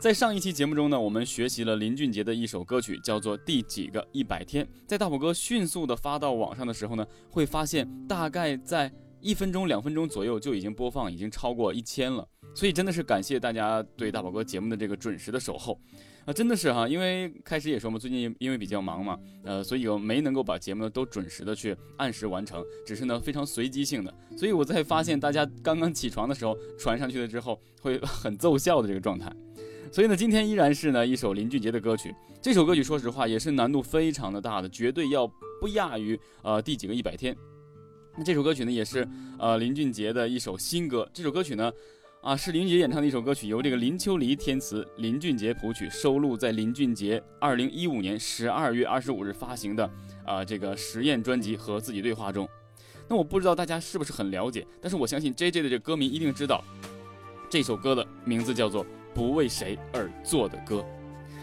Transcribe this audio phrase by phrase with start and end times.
[0.00, 4.64] 在上一期节目中呢，我们学习了林俊杰的一首歌曲，叫做《第几个一百天》。
[4.86, 12.24] 在大宝哥迅速的发到网上的时候呢，会发现大概在一分钟、两分钟左右就已经播放，已经超过一千了。
[12.54, 15.76] 所以真的是感谢大家对大宝哥节目的这个准时的守候
[16.24, 16.32] 啊！
[16.32, 24.14] 真的是哈，因为开始也说嘛，最近因为比较忙嘛，呃，所以我没能够把节目呢都准时的去按时完成，只是呢非常随机性的。
[24.36, 29.32] 所以我在发现大家刚刚起床的时候传上去了之后，会很奏效的这个状态。
[29.90, 32.14] 所以呢，今天依然是呢一首林俊杰的歌曲。
[32.40, 35.26] 这首歌曲说实话也是难度非常的大的，绝对要
[35.60, 37.36] 不亚于呃第几个一百天。
[38.16, 39.06] 那这首歌曲呢也是
[39.38, 41.08] 呃林俊杰的一首新歌。
[41.12, 41.72] 这首歌曲呢
[42.20, 49.90] 啊是林俊杰演唱的一首歌曲，由这个林秋离填词，林俊杰谱曲，收录在林俊杰二零一五年十二月二十五日发行的
[50.24, 52.48] 啊这个实验专辑和自己对话中。
[53.08, 56.62] 那我不知道大家是不是很了解，但是我相信 J J 的这歌迷一定知道，
[57.48, 58.84] 这首歌的名字叫做。
[59.18, 60.84] 不为谁而作的歌，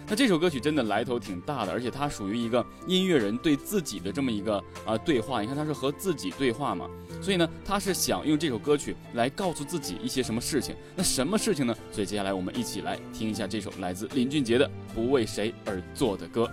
[0.08, 5.42] 那这首歌曲真的来头挺大的，而且它属于一个音乐人对自己的这么一个啊对话。
[5.42, 6.90] 你看他是和自己对话嘛，
[7.22, 10.74] 所以呢，他是想用这首歌曲来告诉自己一些什么事情。
[10.96, 11.76] 那什么事情呢？
[11.92, 16.46] 所以接下来我们一起来听一下这首来自林俊杰的《不为谁而作的歌》。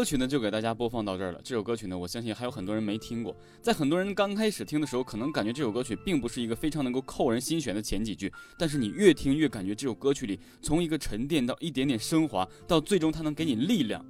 [0.00, 1.38] 歌曲呢就给大家播放到这儿了。
[1.44, 3.36] 这首歌曲呢，我相信还有很多人没听过。
[3.60, 14.02] 在很多人刚开始听的时候，可能感觉这首歌曲并不是一个非常能够扣人心弦的前几句，但是你越听越感觉这首歌曲里从一个沉淀到一点点升华，到最终它能给你力量。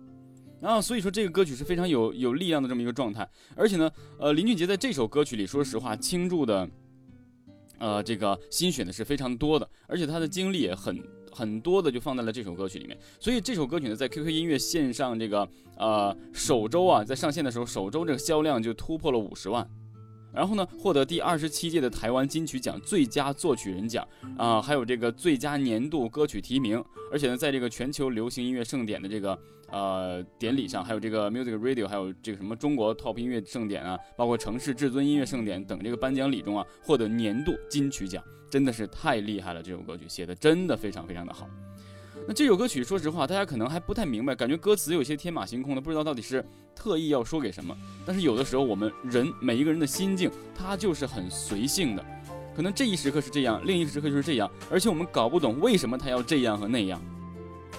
[0.61, 3.29] 然后所以说这个歌曲是非常有有力量的这么一个状态。
[3.57, 3.91] 而且呢，
[4.21, 6.71] 呃，林俊杰在这首歌曲里，说实话倾注的，
[7.79, 11.03] 呃，这个心血呢是非常多的，而且他的经历也很。
[11.31, 19.67] 很多的就放在了这首歌曲里面，所以这首歌曲呢，在 QQ 音乐线上这个呃首周啊，在上线的时候，首周这个销量就突破了五十万，
[20.33, 24.07] 然后呢，获得第二十七届的台湾金曲奖最佳作曲人奖
[24.37, 26.83] 啊、还有这个最佳年度歌曲提名，
[27.13, 29.39] 而且呢，在这个全球流行音乐盛典的这个
[29.71, 39.63] 呃典礼上，还有这个 Music Radio，还有这个什么中国 Top 音乐盛典啊，包括城市至尊音乐盛典等这个颁奖礼中啊，获得年度金曲奖，真的是太厉害了！
[39.63, 41.49] 这首歌曲写的真的非常非常的好。
[42.29, 46.45] 那这首歌曲，说实话，大家可能还不太明白，感觉歌词有些天马行空的，不知道到底是
[46.77, 47.77] 特意要说给什么。
[48.07, 52.05] 但是有的时候，我们人每一个人的心境，它就是很随性的，
[52.55, 57.03] 可能这一时刻是这样，另一时刻就是这样，而且我们搞不懂为什么他要这样和那样。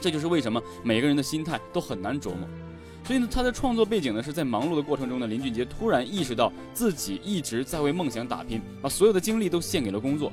[0.01, 2.47] 这就是为什么每个人的心态都很难琢磨。
[3.03, 10.31] 所以呢，他的创作背景呢是在忙碌的过程中呢，林俊杰突然意识到自己一直在为梦想打拼，把所有的精力都献给了工作。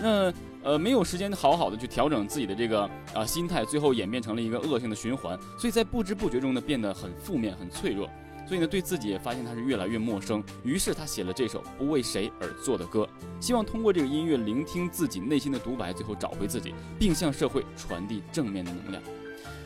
[0.00, 0.32] 那
[0.62, 5.38] 呃没有时间好好的去调整自己的这个啊、心态，最后演变成了一个恶性的循环。
[5.58, 8.08] 所以在不知不觉中呢，变得很负面、很脆弱。
[8.44, 10.42] 所以呢，对自己也发现他是越来越陌生。
[10.64, 13.08] 于是他写了这首不为谁而作的歌，
[13.40, 19.02] 希望通过这个音乐聆听自己内心的独白，最后找回自己，并向社会传递正面的能量。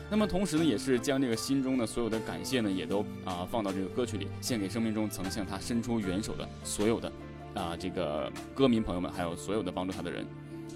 [0.09, 7.11] 那么同时呢，也是将这个心中的所有的感谢呢，也都啊、放到这个歌曲里，献给生命中曾向他伸出援手的所有的
[7.55, 10.25] 啊、这个歌迷朋友们，还有所有的帮助他的人。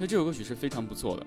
[0.02, 1.24] 那这首歌曲是非常不错的。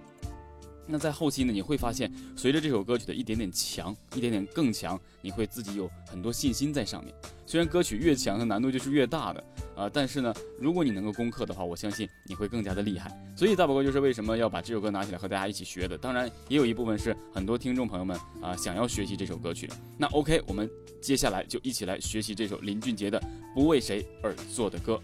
[0.84, 7.14] 那在后期呢，你会发现，随着这首歌曲的一点点强，一点点更强，你会自己有很多信心在上面。
[7.46, 9.44] 虽然歌曲越强，它难度就是越大的
[9.76, 13.16] 啊、但是呢，如果你能够攻克的话，我相信你会更加的厉害。
[13.36, 15.96] 所以大宝哥就是为什么要把这首歌拿起来和大家一起学的。
[15.96, 19.70] 当然，也有一部分是很多听众朋友们啊、想要学习这首歌曲。
[19.96, 20.68] 那 OK，我们
[21.00, 23.20] 接下来就一起来学习这首林俊杰的
[23.54, 25.00] 《不为谁而作的歌》。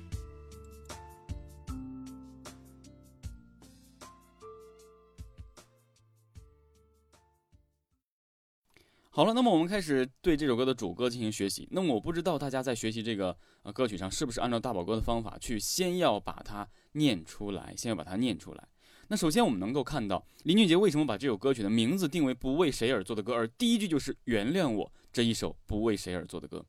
[9.13, 11.67] 好了，那么我们开始对这首歌的主歌进行学习。
[11.73, 18.69] 那么我不知道大家在学习这个呃歌曲上是不是按照大宝哥的方法去，先要把它念出来，先要把它念出来。
[19.09, 26.65] 那首先我们能够看到林俊杰为什么把这首歌曲的名字定为不为谁而作的歌，而第一句就是原谅我这一首不为谁而作的歌。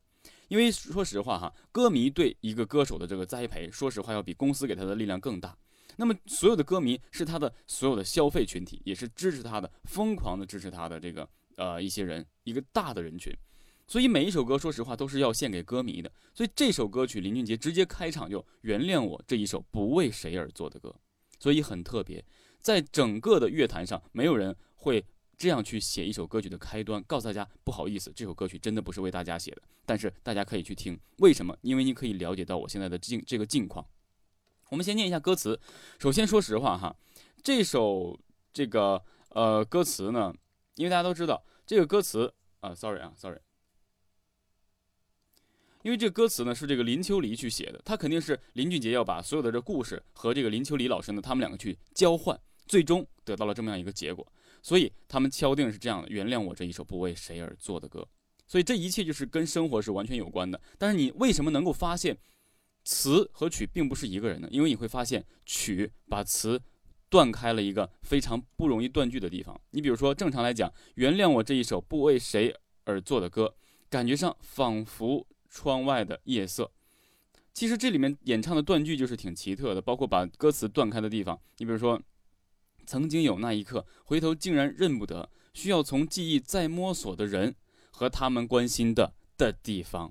[0.48, 5.56] 因为说实话哈，歌迷对一个歌手的这个栽培，说实话要比公司给他的力量更大。
[5.96, 11.28] 那么所有的歌迷是他的所有的消费群体，也是支持他的、疯狂的支持他的这个
[11.62, 13.32] 呃一些人，一个大的人群。
[13.86, 16.10] 所以每一首歌，说实话都是要献给歌迷的。
[16.34, 20.94] 所以这首歌曲林俊杰直接开场就原谅我这一首不为谁而作的歌，
[21.38, 22.24] 所以很特别。
[22.58, 25.04] 在整个的乐坛上，没有人会
[25.36, 30.98] 这样去写一首歌曲的开端，告诉大家不好意思，这首歌曲真的不是为大家写的，但是大家可以去听。
[31.18, 31.56] 为什么？
[31.60, 33.84] 因为你可以了解到我现在的境这个境况。
[34.70, 35.60] 我们先念一下歌词。
[35.98, 36.96] 首先说实话哈，
[37.42, 38.18] 这首
[38.52, 40.32] 这个呃歌词呢，
[40.76, 43.38] 因为大家都知道这个歌词啊，sorry 啊，sorry。
[45.82, 54.24] 因为这个歌词呢是这个林秋离去写的，他肯定是林俊杰要把所有的这故事和这个林秋离老师呢，他们两个去交换，最终得到了这么样一个结果。
[54.62, 58.06] 所以他们敲定是这样的：原谅我这一首不为谁而作的歌。
[58.46, 60.60] 所以这一切就是跟生活是完全有关的。
[60.78, 62.16] 但是你为什么能够发现
[62.84, 64.48] 词和曲并不是一个人呢？
[64.52, 66.62] 因为你会发现曲把词
[67.12, 69.60] 断开了一个非常不容易断句的地方。
[69.72, 73.54] 你比如说，正常来讲，原谅我这一首不为谁而作的歌，
[73.90, 76.72] 感觉上仿佛窗外的夜色。
[77.52, 81.38] 其实这里面演唱的断句就是挺奇特的，包括把歌词断开的地方。
[81.58, 82.00] 你比如说，
[82.86, 87.54] 曾经有那一刻，回头竟然认不得，需要从记忆再摸索的人
[87.90, 90.10] 和他们关心的的地方。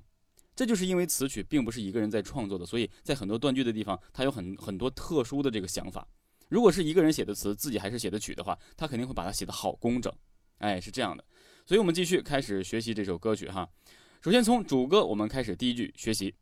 [0.56, 6.08] 这就是因为词曲并不是一个人在创作的，所以在很多断句的地方，它有很很多特殊的这个想法。
[6.52, 10.14] 如果是一个人写的词，自己还是写的曲的话，他肯定会把它写得好工整。
[10.58, 11.24] 哎，是这样的。
[11.66, 13.66] 所以我们继续开始学习这首歌曲哈。
[14.22, 16.36] 首先从主歌我们开始第一句学习。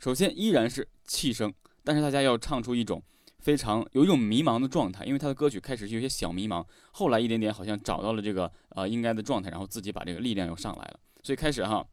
[0.00, 1.54] 首先依然是气声，
[1.84, 3.00] 但是大家要唱出一种
[3.38, 11.00] 非常有一种迷茫的状态，因为他的歌曲开始是有些小迷茫，后来一点点好像找到了这个呃应该的状态，然后自己把这个力量又上来了。
[11.22, 11.86] 所以开始哈。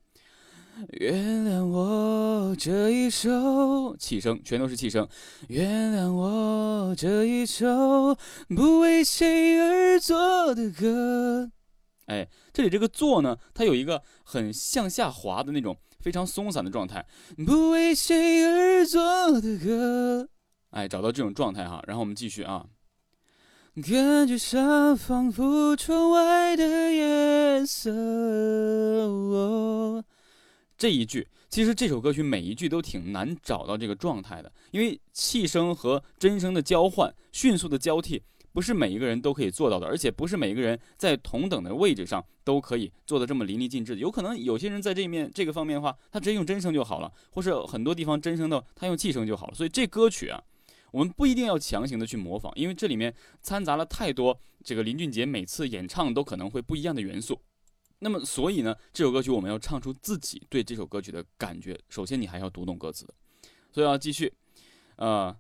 [1.00, 5.08] 原谅我这一首气声，全都是气声。
[5.48, 8.18] 原谅我这一首
[8.50, 11.50] 不为谁而作的歌。
[12.08, 17.06] 哎，这里这个做呢，它有一个很向下滑的那种非常松散的状态。
[17.46, 20.28] 不为谁而作的歌。
[20.72, 22.66] 哎，找到这种状态哈，然后我们继续啊。
[23.76, 27.92] 感觉上仿佛窗外的夜色。
[30.78, 43.96] 这一句，其实这首歌曲每一句都挺难找到这个状态的，因为气声和真声的交换、迅速的交替，不是每一个人都可以做到的，而且不是每个人在同等的位置上都可以做的这么淋漓尽致。
[43.98, 49.54] 有可能有些人在这面这个方面的话，他直接用真声就好了，或是很多地方真声的他用气声就好了。
[49.54, 50.42] 所以这歌曲啊，
[50.92, 57.40] 我们不一定要强行的去模仿，因为这里面掺杂了太多这个林俊杰每次演唱都可能会不一样的元素。
[58.06, 61.76] 那么，所以呢，这首歌曲我们要唱出自己对这首歌曲的感觉。
[61.90, 63.04] 首先，你还要读懂歌词，
[63.72, 64.32] 所以要继续。
[64.98, 65.36] 啊，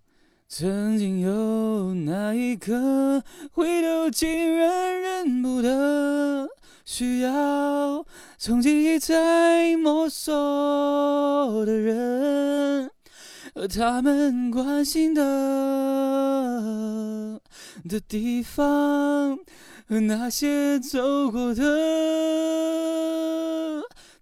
[0.48, 6.50] 曾经有那一刻，回头竟然认不得，
[6.86, 8.03] 需要
[8.39, 10.34] 从记忆再摸索
[11.67, 12.89] 的人，
[13.53, 15.22] 和他们关心的
[17.88, 19.38] 的地方。
[19.88, 21.63] 那些走过的，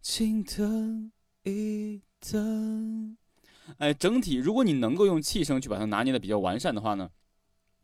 [0.02, 1.10] 请等
[1.44, 3.18] 一等。
[3.78, 7.10] 哎，整体如果你能够用气声去把它拿捏的比较完善的话呢，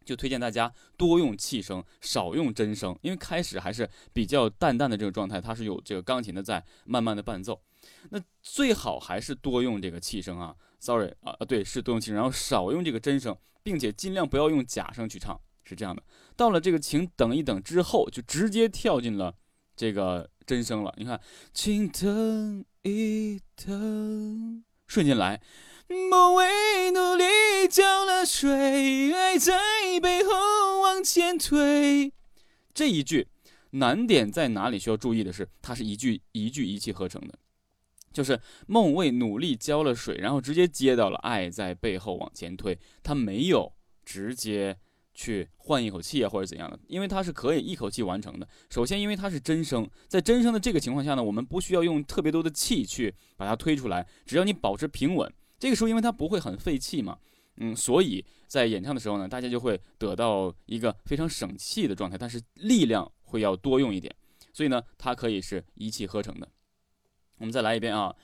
[0.03, 7.62] 就推荐大家多用气声，少用真声，因为开始还是比较淡淡的这个状态，它是有这个钢琴的在慢慢的伴奏。
[8.09, 15.39] 那最好还是多用这个气声啊，sorry 啊啊对，是多用气声，然后少用这个真声，并且尽量不要用假声去唱。
[15.69, 16.01] 是这样的，
[16.35, 19.35] 到了这个请等一等之后，就直接跳进了
[19.75, 20.91] 这个真声了。
[20.97, 21.21] 你看，
[21.53, 25.39] 请等一等，瞬间来。
[25.88, 27.23] 梦为努力
[27.69, 29.53] 浇了水，爱在
[30.01, 32.11] 背后往前推。
[32.73, 33.27] 这一句
[33.71, 34.79] 难点在哪里？
[34.79, 37.38] 需要注意的是，它是一句一句一气呵成的，
[38.11, 43.71] 就是梦为努力浇了水，然后直接接到了爱在背后往前推，它没有
[44.03, 44.79] 直接。
[45.19, 46.79] 去换一口气啊，或者怎样的？
[46.88, 48.47] 因为它是可以一口气完成的。
[48.69, 55.29] 首先，因为它是真声，在真声的这个情况下呢，我们不需要用特别多的气去把它推出来，只要你保持平稳。
[55.59, 57.17] 这个时候，因为它不会很费气嘛，
[57.57, 64.15] 嗯，所以在演唱的时候呢，大家就会得到一个非常省气的状态，但是力量会要多用一点，
[64.53, 66.47] 所以呢，它可以是一气呵成的。
[67.39, 68.15] 我们再来一遍啊，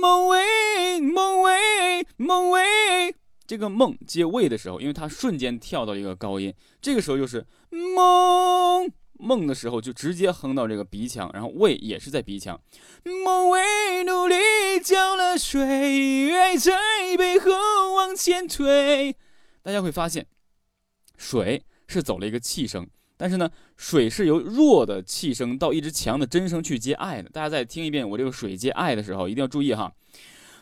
[0.00, 3.19] 梦为梦为梦为。
[3.50, 12.60] 这个梦接位的时候，因为它瞬间跳到一个高音，这个时候就是梦梦的时候，就直接哼到这个鼻腔，然后位也是在鼻腔。
[13.02, 14.36] 梦为努力
[14.80, 16.70] 浇了水，爱在
[17.18, 17.50] 背后
[17.96, 19.16] 往前推。
[19.62, 20.24] 大家会发现，
[21.16, 27.28] 水是走了一个气声，但是呢，水是由弱的气声到一直强的真声去接爱的。
[27.28, 29.92] 大家再听一遍我这个水接爱的时候，一定要注意哈。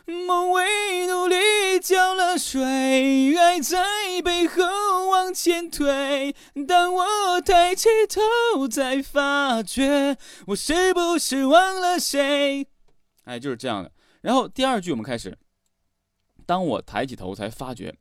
[0.09, 4.63] 梦为努力浇了水，爱在背后
[5.09, 6.35] 往前推。
[6.67, 12.67] 当我抬起头，才发觉我是不是忘了谁？
[13.25, 13.91] 哎，就是这样的。
[14.21, 15.37] 然后第二句我们开始。
[16.45, 17.95] 当我抬起头，才发觉。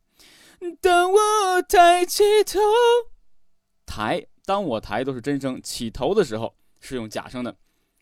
[0.80, 2.58] 当我抬起头，
[3.84, 7.54] 抬，当我抬都是真声，起头的时候是用假声的。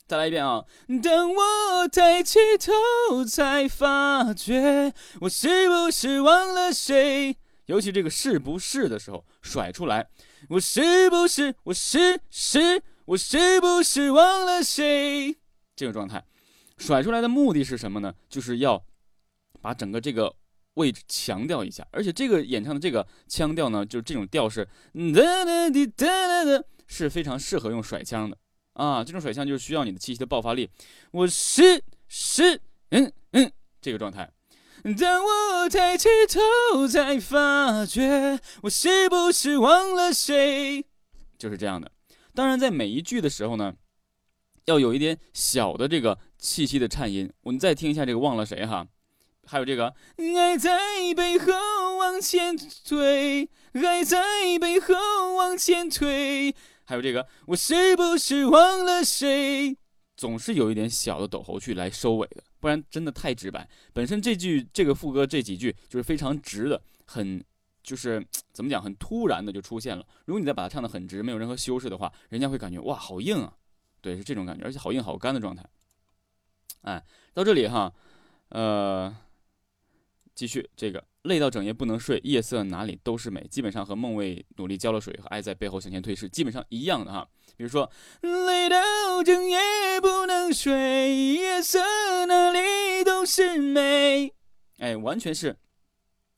[0.07, 0.65] 再来一遍啊！
[1.03, 7.37] 当我抬起头，才发觉我是不是忘了谁？
[7.65, 10.09] 尤其这个是不是的时候甩出来，
[10.51, 15.37] 我是不是我是是我是不是忘了谁？
[15.75, 16.25] 这个状态
[16.79, 18.15] 甩出来的目的是什么呢？
[18.29, 18.81] 就是要
[19.61, 20.33] 把整个这个
[20.75, 24.69] 位置强调一下，而且这个演唱的这个腔调呢，就是这种调式，
[25.13, 28.39] 哒哒滴哒哒哒，是非常适合用甩腔的。
[28.77, 30.69] 啊，这种甩腔就是需要你的气息的爆发力。
[31.11, 34.31] 我是是嗯嗯这个状态。
[34.99, 40.85] 当我抬起头，才发觉我是不是忘了谁？
[41.39, 41.91] 就是这样的。
[42.35, 43.75] 当然，在每一句的时候呢，
[44.67, 47.33] 要有一点小的这个气息的颤音。
[47.43, 48.87] 我们再听一下这个忘了谁哈。
[49.49, 50.79] 还有这个爱在
[51.17, 52.57] 背后往前
[52.87, 54.23] 推，爱在
[54.61, 56.55] 背后往前推，
[56.87, 59.77] 还有这个我是不是忘了谁？
[60.17, 63.69] 总是有一点小的抖喉去来收尾的，不然真的太直白。
[63.93, 67.45] 本身这句这个副歌这几句就是非常直的，很
[67.83, 70.07] 就是怎么讲，很突然的就出现了。
[70.25, 73.53] 如果你再把它唱的很直，没有任何修饰的话，人家会感觉哇好硬啊，
[74.01, 75.63] 对，是这种感觉，而且好硬好干的状态。
[76.81, 77.93] 哎，到这里哈，
[78.49, 79.15] 呃，
[80.35, 87.29] 继续这个累到整夜不能睡，夜色哪里都是美，基本上和梦为努力浇了水和爱在背后向前推是基本上一样的哈。
[87.57, 87.91] 比如说
[88.23, 89.59] 累到整夜
[90.01, 91.81] 不能睡，夜色
[92.27, 94.33] 哪里都是美，
[94.79, 95.57] 哎，完全是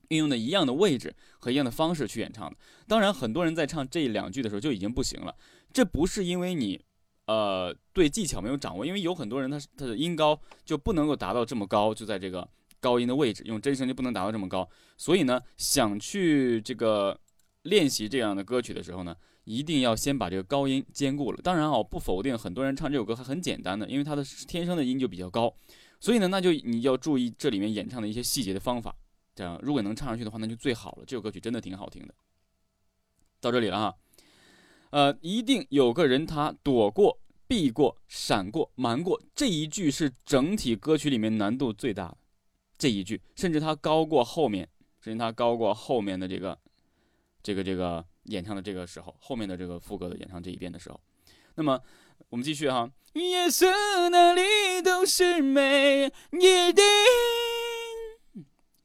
[0.08, 2.56] 运用的一样的位置和一样的方式去演唱的。
[2.86, 5.34] 当然，很多人在唱这两句的时候就已经不行了，
[5.72, 6.84] 这不是因为你。
[7.26, 12.48] 呃，对技巧没有掌握，因为有很多人他他的音高就不能够达到这么高，就在这个
[12.80, 17.18] 高音的位置，用真声就不能达到这么高，所以呢，想去这个
[17.62, 21.38] 练习这样的歌曲的时候呢，一定要先把这个高音兼顾了。
[21.42, 25.54] 当然啊，不否定很多人唱这首歌还很简单的，因为他的天生的音就比较高，
[26.00, 28.94] 所以呢，那就你要注意这里面演唱的一些细节的方法，
[29.34, 31.04] 这样如果能唱上去的话，那就最好了。
[31.06, 32.14] 这首歌曲真的挺好听的。
[33.40, 33.94] 到这里了哈。
[34.90, 42.16] 呃，一定有个人他躲过、避过、闪过、瞒过，这一句是整体歌曲里面难度最大的
[42.78, 44.68] 这一句，甚至它高过后面，
[45.02, 46.56] 甚至它高过后面的这个、
[47.42, 51.00] 这个、这个演唱的这个时候，后面的这个副歌的演唱这一遍的时候。
[51.56, 51.80] 那么
[52.28, 56.84] 我们继续哈，夜色哪里都是美，一定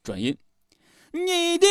[0.03, 0.35] 转音，
[1.11, 1.69] 一定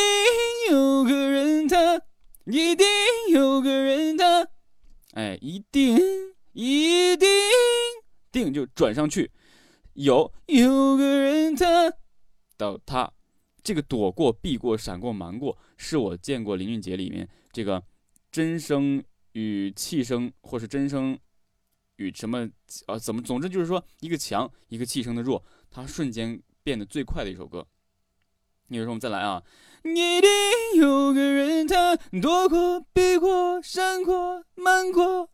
[0.71, 2.01] 有个人他。
[2.45, 2.85] 一定
[3.29, 4.45] 有个人他，
[5.13, 5.97] 哎，一定
[6.51, 7.29] 一定
[8.33, 9.31] 定就转上去，
[9.93, 11.89] 有有个人他
[12.63, 13.11] 到他，
[13.61, 17.83] 这个躲过、避过、闪过、瞒过，是我见过林俊杰里面这个
[18.31, 21.17] 真声与气声，或是真声
[21.97, 22.49] 与什么
[22.87, 22.97] 啊？
[22.97, 23.21] 怎么？
[23.21, 27.67] 总之就是说，一个强，一个气声的弱，它瞬间变得最快的一首歌。
[28.67, 29.43] 你说我们再来啊？
[29.83, 30.29] 一定
[30.77, 35.29] 有个人，他躲过、避过、闪过、瞒过，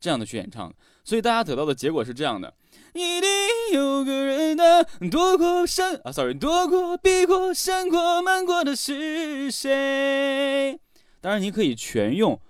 [0.00, 2.56] 这样的去演唱，所以大家得到的结果是这样的：
[2.94, 3.28] 一定
[3.72, 10.78] 有个人，他躲过、闪啊，sorry，躲过、避过、闪过、瞒过的是谁？
[11.20, 12.40] 当然，你可以全用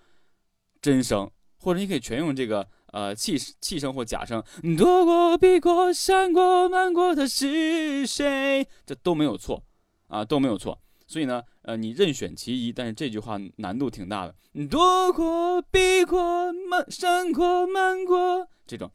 [0.81, 4.43] 真声，或者你可以全用这个呃气气声或假声。
[4.79, 8.67] 躲过、避过、闪过、瞒过的是谁？
[8.87, 9.63] 这都没有错
[10.07, 10.81] 啊，都没有错。
[11.07, 14.35] 所以呢，呃，你任选其一，但是这句话难度挺大的。
[14.69, 18.91] 躲过、避过、瞒、闪过、瞒过，这种，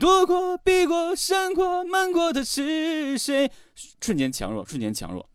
[0.00, 3.50] 躲过、避过、闪过、瞒过的是谁？
[4.00, 5.28] 瞬间强弱，瞬间强弱。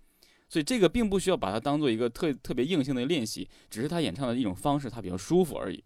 [0.49, 5.83] 所以这个并不需要把它当做一个特特别硬性的练习，只是他演唱的一种方式，他比较舒服而已。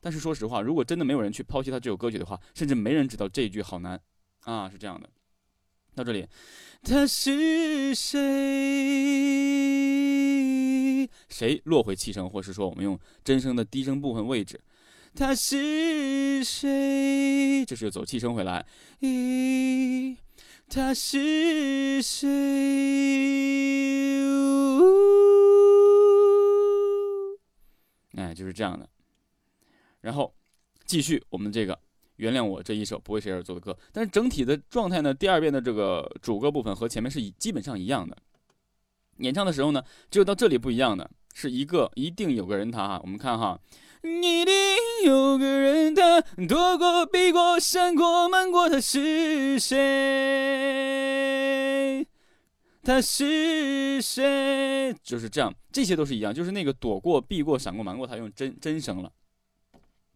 [0.00, 3.98] 但是说实话，如果真的没有人去抛弃他这首歌曲的话，甚至没人知道这一句好难
[4.40, 5.08] 啊，是这样的。
[5.94, 6.26] 到这里。
[6.84, 8.18] 他是谁？
[11.28, 14.60] 谁落回气声，或是说我们用真声的低声部分位置？
[15.14, 17.64] 他是谁？
[17.66, 18.66] 这是走气声回来。
[19.00, 20.16] 咦，
[20.68, 22.28] 他是谁？
[28.16, 28.88] 哎，就是这样的。
[30.00, 30.34] 然后
[30.84, 31.78] 继续我们这个。
[32.22, 35.12] 原谅我这一首不为谁而作的歌，但是整体的状态呢？
[35.12, 38.16] 第二遍的这个主歌部分和前面是基本上一样的。
[39.16, 43.00] 演唱的时候呢，只有到这里不一样的，是一个一定有个人他哈。
[43.02, 43.58] 我们看哈，
[44.04, 44.54] 一定
[45.04, 49.76] 有个人他躲过、避过、闪过、瞒过，他是谁？
[52.84, 54.94] 他是谁？
[55.02, 59.10] 就是这样，这些都是一样，就是那个躲过、避过、闪过、瞒过，他用真真声了。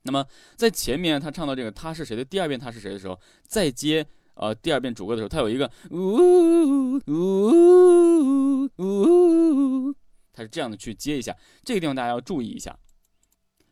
[0.07, 9.95] 那么在前面他唱到这个他是谁的第二遍他是谁的时候，再接呃第二遍主歌的时候，他有一个呜呜呜呜，
[10.33, 12.79] 他是这样的去接一下，这个地方大家要注意一下，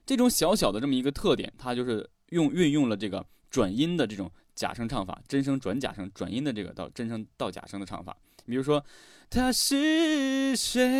[0.04, 8.84] 这种小小的这么一个特点，它就是用运用了这个转音的这种假声唱法，真声转假声，转音的这个到真声到假声的唱法，比如说
[9.30, 10.90] 他是谁？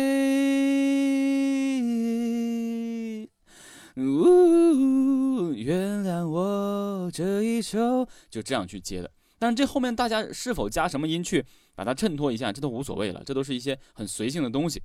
[3.97, 9.09] 呜，原谅我这一首，就这样去接的。
[9.37, 14.81] 但是这后面大家是否加什么音去把它衬托一下，这都无所谓了，这都是一些很随性的东西，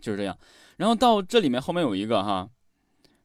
[0.00, 0.36] 就是这样。
[0.76, 2.48] 然后到这里面后面有一个哈，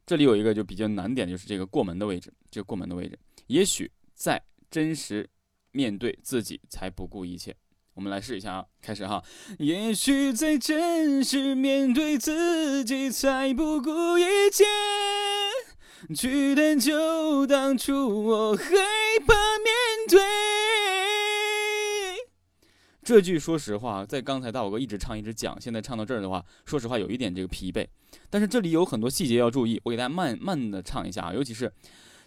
[0.06, 3.17] 这里有一个就比较难点，就是这个过门的位置，这个过门的位置，
[3.48, 5.28] 也许在真实
[5.71, 7.56] 面对自己才不顾一切。
[7.95, 9.23] 我们来试一下啊，开始哈。
[9.58, 14.65] 也许在真实面对自己，才不顾一切
[16.13, 18.63] 去探究当初我害
[19.25, 19.73] 怕面
[20.10, 20.19] 对。
[23.01, 27.88] 这句说实话，在刚才大宝哥一直唱一直讲，现在唱到这儿的话，说实话有一点这个疲惫。
[28.29, 31.71] 但是这里有很多细节要注意，我给大家慢慢的唱一下啊，尤其是，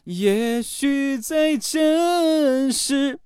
[0.05, 3.19] 也许在真实。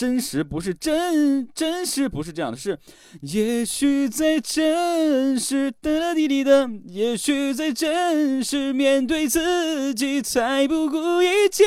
[0.00, 2.78] 真实不是真，真实不是这样的，是
[3.20, 11.64] 也许在真实的滴滴的，也许在真实面对自己，才不顾一切，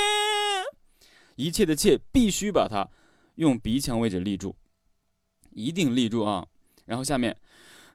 [1.36, 2.90] 一切的切必须把它
[3.36, 4.56] 用鼻腔位置立住，
[5.52, 6.48] 一定立住啊！
[6.88, 7.38] 然后下面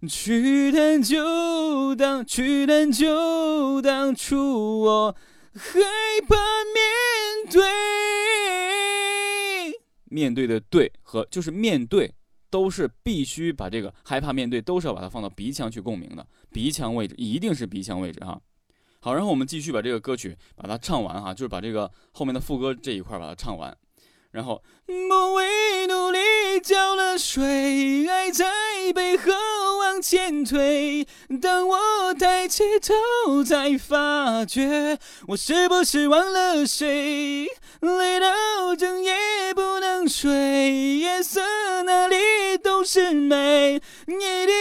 [0.09, 5.17] 去探究当去探究当初我
[5.53, 5.81] 害
[6.29, 8.98] 怕面对。
[10.11, 12.13] 面对的对和就是面对，
[12.51, 18.41] 都是必须把这个害怕面对，都是要把它放到鼻腔去共鸣的，鼻腔位置一定是鼻腔位置哈。
[19.01, 23.77] 好，然后我们继续把这个歌曲把它唱完哈，就是把这个后面的副歌这一块把它唱完。
[24.31, 26.19] 然后，不为努力
[26.63, 28.45] 浇了水，爱在
[28.95, 29.33] 背后
[29.81, 31.07] 往前推。
[31.41, 34.99] 当我抬起头，才发觉？
[35.29, 37.49] 我是不是忘了谁？
[37.81, 39.15] 累到整夜
[39.55, 41.41] 不能睡，夜色
[41.85, 42.17] 哪里
[42.63, 44.11] 都是美，一
[44.47, 44.55] 定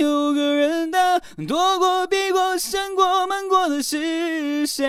[0.00, 4.88] 有个人他躲过、避过、闪过、瞒过的是谁？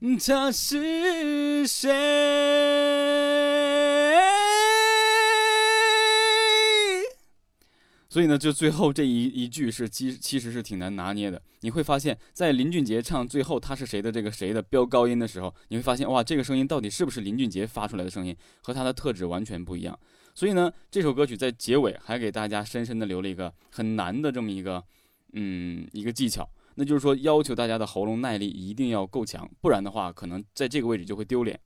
[0.00, 1.90] 他是谁？
[8.08, 11.42] 所以呢，就最后这一一句是其其实是挺难拿捏的。
[11.60, 19.98] 你会发现在林俊杰唱最后他是谁的这个谁的飙高音的时候，你会发现哇，这个声音到底是不是林俊杰发出来的声音，和他的特质完全不一样。
[20.34, 24.82] 所以呢，这首歌曲在结尾还给大家深深的留了一个很难的这么一个
[25.34, 26.48] 嗯一个技巧。
[26.80, 31.60] 那就是说，要求大家的喉咙耐力一定要够强，不然的话，可能在这个位置就会丢脸。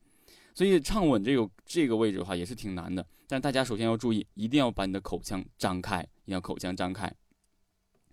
[0.57, 3.07] 所以唱稳这个这个位置的话，也是挺难的。
[3.29, 7.15] 但大家首先要注意，一定要把你的口腔张开，一定要口腔张开。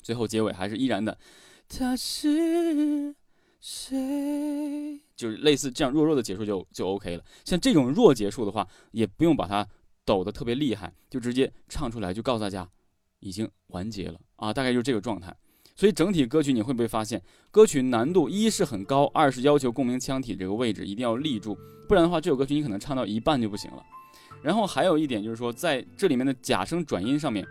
[0.04, 1.18] 最后结尾还是依然的，
[1.68, 3.16] 他是
[3.60, 5.02] 谁？
[5.16, 7.26] 就是类似这样弱弱的结束就就 OK 了。
[7.44, 9.68] 像这种弱结束的话，也不用把它
[10.06, 12.70] 抖得特别厉害，就直接唱出来，就告诉大家
[13.22, 15.36] 已经完结了啊，大概就是这个状态。
[15.82, 23.84] 所以整体歌曲你会不会发现，歌曲难度一是很高，二是要求共鸣腔体这个位置一定要立住，不然的话这首歌曲你可能唱到一半就不行了。
[24.44, 27.44] 然后还有一点就是说，在这里面的假声转音上面，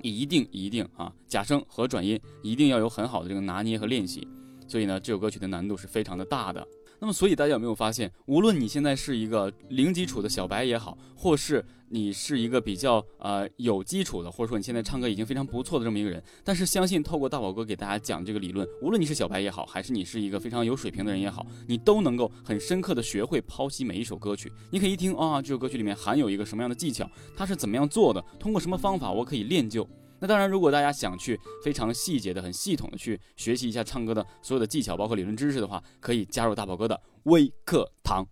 [0.00, 4.28] 一定一定啊，假声和转音一定要有很好的这个拿捏和练习。
[4.68, 6.64] 所以呢，这首歌曲的难度是非常的大的。
[7.00, 24.52] 那么，所以大家有没有发现，无论你现在是一个零基础的小白也好，或是你是一个比较呃有基础的，或者说你现在唱歌已经非常不错的这么一个人，但是相信透过大宝哥给大家讲这个理论，无论你是小白也好，还是你是一个非常有水平的人也好，你都能够很深刻的学会剖析每一首歌曲。
[24.70, 29.88] 你可以一听啊，这首歌曲里面含有一个什么样的技巧，它是怎么样做的，通过什么方法我可以练就。
[30.22, 38.26] 那当然，如果大家想去非常细节的、很系统的去学习一下唱歌的所有的技巧，包括理论知识的话，可以加入大宝哥的微课堂。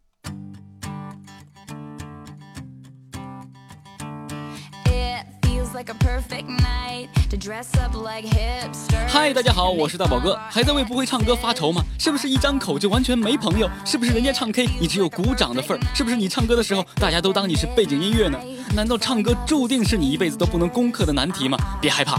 [9.06, 11.82] 嗨，大家好，我是大宝哥，还在为不会唱歌发愁吗？
[11.98, 13.66] 是不是一张口就完全没朋友？
[13.86, 15.80] 是不是人家唱 K 你只有鼓掌的份儿？
[15.94, 18.38] 是不是你唱歌的时候大家都当你是背景音乐呢？
[18.74, 21.58] 难道唱歌注定是你一辈子都不能攻克的难题吗？
[21.80, 22.18] 别害怕，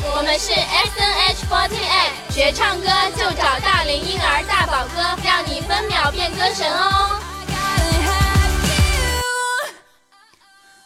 [0.00, 7.20] 我们是 S N H forty eight，学唱歌就找大龄婴儿大宝哥，让你分秒变歌神哦。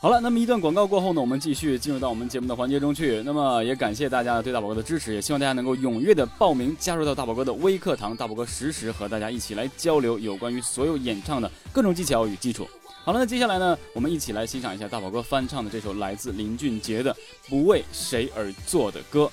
[0.00, 3.22] 好了，那么一段广告过后呢，我们继续进入到我们节目的环节中去。
[3.22, 12.66] 那么也感谢大家对大宝哥的支持，也希望大家能够踊跃的报名加入到大宝哥的微课堂，大宝哥实时和大家一起来交流有关于所有演唱的各种技巧与基础。
[13.04, 17.12] 好了，那接下来呢，我们一起来欣赏一下大宝哥翻唱的这首来自林俊杰的
[17.48, 19.28] 《不为谁而作的歌》。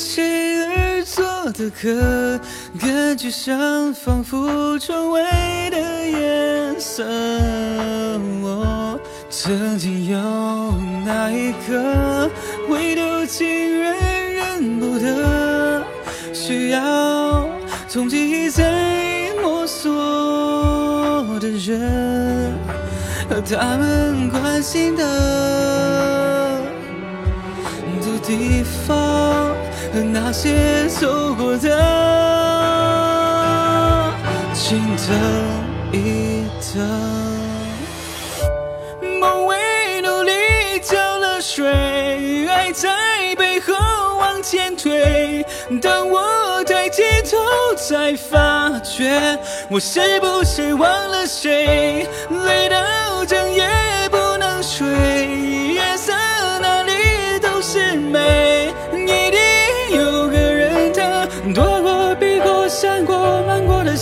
[0.00, 2.40] 谁而作的歌，
[2.80, 7.04] 感觉上仿佛窗外的颜色。
[8.42, 10.18] 我曾经有
[11.04, 12.30] 那一刻，
[12.66, 13.94] 回头竟然
[14.32, 15.84] 认不得，
[16.32, 17.46] 需要
[17.86, 19.90] 从记忆再摸索
[21.40, 22.54] 的人，
[23.28, 25.04] 和他们关心的。
[28.00, 29.54] 的地方
[29.92, 31.68] 和那些走过的，
[34.54, 35.08] 请等
[35.92, 36.80] 一等。
[39.20, 40.32] 梦为努力
[40.80, 42.88] 浇了水，爱在
[43.36, 43.74] 背后
[44.18, 45.44] 往前推。
[45.82, 47.36] 当我抬起头，
[47.74, 52.06] 才发觉我是不是忘了谁？
[52.46, 53.68] 累到整夜
[54.08, 55.19] 不能睡，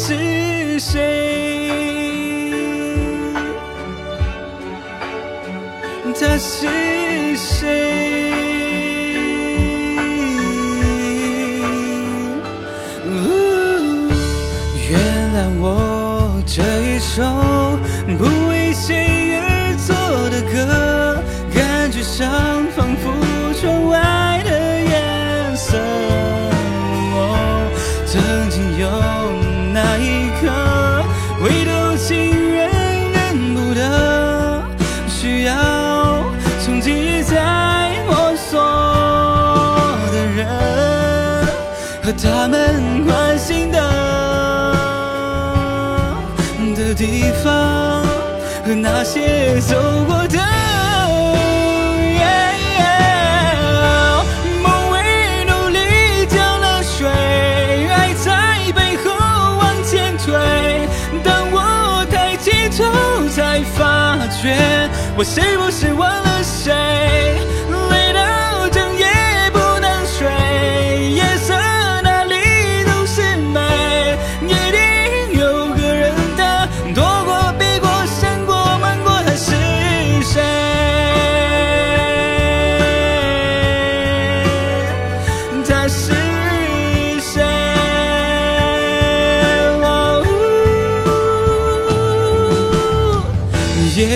[0.08, 2.50] 是谁？
[6.18, 8.32] 他是谁？
[13.04, 14.08] 呜
[14.88, 14.98] 原
[15.34, 17.22] 谅我这一首
[42.20, 43.78] 他们关心的
[46.74, 48.02] 的地方，
[48.66, 49.76] 和那些走
[50.06, 50.38] 过的。
[54.62, 59.10] 梦为努力浇了水，爱在背后
[59.58, 60.34] 往前推。
[61.22, 62.84] 当我抬起头，
[63.28, 64.56] 才发觉
[65.16, 66.74] 我是不是忘了谁？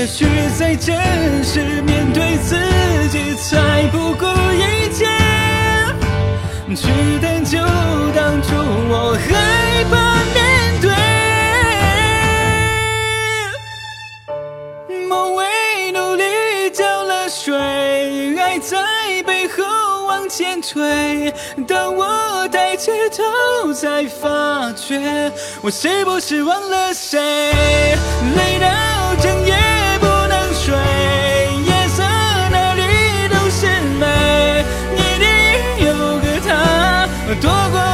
[0.02, 0.26] 也许
[0.58, 0.96] 在真
[1.44, 2.56] 实面对自
[3.12, 5.06] 己，才不顾一切。
[6.74, 6.88] 去
[7.20, 7.56] 探究
[8.12, 8.48] 当初
[8.90, 9.94] 我害怕
[10.34, 10.90] 面对。
[15.08, 16.24] 梦为努力
[16.72, 17.54] 浇了水，
[18.40, 18.76] 爱在
[19.24, 19.62] 背后
[20.08, 21.32] 往前推。
[21.68, 25.30] 当我抬起头，才发觉
[25.62, 27.20] 我是不是忘了谁？
[27.20, 28.66] 累到
[37.36, 37.91] 躲过、避过、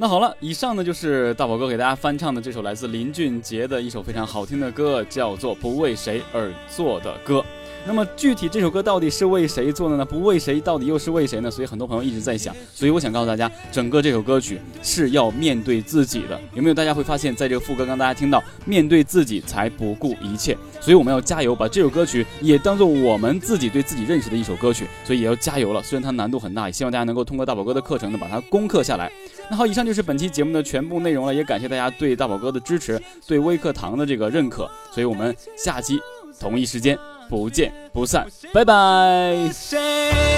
[0.00, 7.40] 那好了，以上呢就是大宝哥给大家翻唱的这首来自林俊杰的一首非常好听的歌，叫做《不为谁而作的歌》。
[7.84, 10.04] 那么具体这首歌到底是为谁做的呢？
[10.04, 11.50] 不为谁到底又是为谁呢？
[11.50, 16.40] 所以很多朋友一直在想，所以我想告诉大家，整个这首歌曲是要面对自己的。
[16.54, 20.56] 有没有大家会发现，在这个副歌刚大家听到，面对自己才不顾一切。
[20.80, 25.82] 所以我们要加油，把这首歌曲也当做我们自己对自己认识的一首歌曲，所以也要加油了。
[25.82, 29.10] 虽然它难度很大，也希望大家能够通过大宝哥的课程呢，把它攻克下来。
[29.50, 34.70] 那好，以上就是本期节目的全部内容了，也感谢大家对大宝哥的支持，对微课堂的这个认可。
[34.92, 35.98] 所以我们下期
[36.38, 40.37] 同一时间不见不散，拜拜。